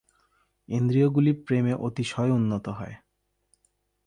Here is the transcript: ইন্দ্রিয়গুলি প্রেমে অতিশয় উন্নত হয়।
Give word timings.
ইন্দ্রিয়গুলি 0.69 1.31
প্রেমে 1.41 1.73
অতিশয় 1.81 2.31
উন্নত 2.31 2.65
হয়। 2.69 2.95